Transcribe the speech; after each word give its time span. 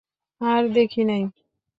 আর 0.41 0.63
দেখি 0.69 1.01
নাই। 1.03 1.23